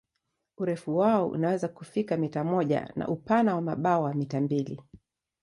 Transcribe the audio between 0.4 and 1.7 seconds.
Urefu wao unaweza